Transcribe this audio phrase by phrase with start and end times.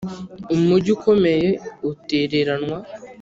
[0.53, 1.49] Umugi ukomeye
[1.91, 2.77] utereranwa